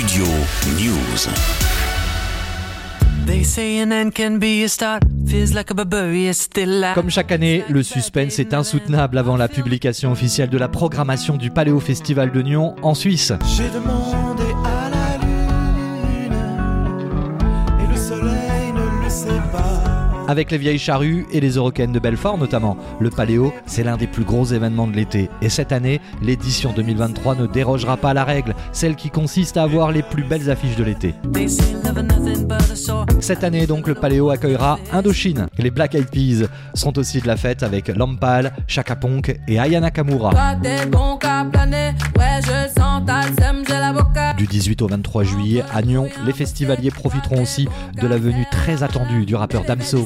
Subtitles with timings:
[0.00, 0.24] Studio
[0.78, 1.28] News.
[6.94, 11.50] Comme chaque année, le suspense est insoutenable avant la publication officielle de la programmation du
[11.50, 13.34] Paléo Festival de Nyon en Suisse.
[13.54, 14.69] J'ai demandé à
[20.30, 24.06] Avec les vieilles charrues et les Eurocaines de Belfort notamment, le Paléo, c'est l'un des
[24.06, 25.28] plus gros événements de l'été.
[25.42, 29.64] Et cette année, l'édition 2023 ne dérogera pas à la règle, celle qui consiste à
[29.64, 31.16] avoir les plus belles affiches de l'été.
[33.18, 35.48] Cette année donc, le Paléo accueillera Indochine.
[35.58, 39.80] Les Black Eyed Peas sont aussi de la fête avec Lampal, Chaka Ponk et Aya
[39.80, 40.30] Nakamura.
[44.50, 48.82] Du 18 au 23 juillet à Nyon, les festivaliers profiteront aussi de la venue très
[48.82, 50.04] attendue du rappeur Damso.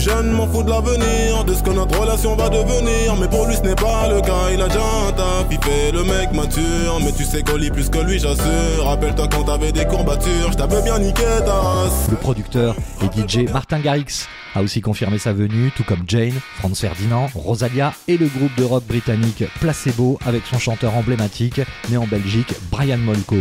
[0.00, 3.16] Suis jeune, m'en fous de l'avenir, de ce que notre relation va devenir.
[3.16, 5.92] Mais pour lui, ce n'est pas le cas, il a déjà un taf, il fait
[5.92, 7.00] le mec mature.
[7.04, 8.84] Mais tu sais qu'on lit plus que lui, j'assure.
[8.84, 12.08] Rappelle-toi quand t'avais des courbatures, je t'avais bien niqué ta race.
[12.10, 16.80] Le producteur et DJ Martin Garrix a aussi confirmé sa venue, tout comme Jane, Franz
[16.80, 21.60] Ferdinand, Rosalia et le groupe de rock britannique Placebo avec son chanteur emblématique,
[21.90, 23.36] né en Belgique, Brian Molko.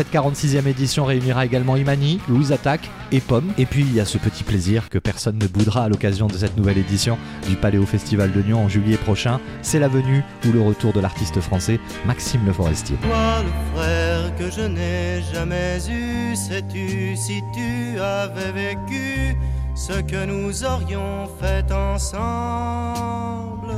[0.00, 3.52] Cette 46e édition réunira également Imani, Louise Attaque et Pomme.
[3.58, 6.32] Et puis il y a ce petit plaisir que personne ne boudera à l'occasion de
[6.32, 9.40] cette nouvelle édition du Paléo Festival de Nyon en juillet prochain.
[9.60, 12.96] C'est la venue ou le retour de l'artiste français Maxime Le Forestier.
[13.02, 19.36] Toi, le frère que je n'ai jamais eu, sais-tu si tu avais vécu
[19.74, 23.74] ce que nous aurions fait ensemble?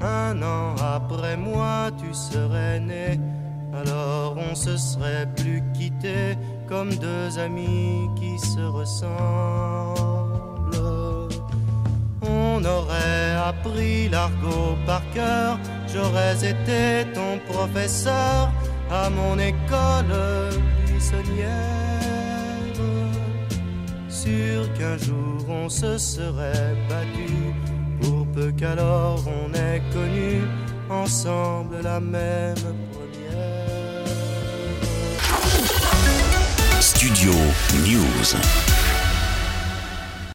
[0.00, 3.18] Un an après moi, tu serais né.
[3.74, 4.17] Alors
[4.50, 6.36] on se serait plus quitté
[6.68, 9.18] comme deux amis qui se ressemblent.
[12.22, 15.58] On aurait appris l'argot par cœur,
[15.92, 18.50] j'aurais été ton professeur
[18.90, 20.14] à mon école
[20.86, 21.98] buissonnière.
[24.08, 27.54] Sûr qu'un jour on se serait battu,
[28.00, 30.42] pour peu qu'alors on ait connu
[30.90, 32.54] ensemble la même
[32.92, 33.57] première.
[37.18, 37.34] Studio
[37.82, 38.97] News.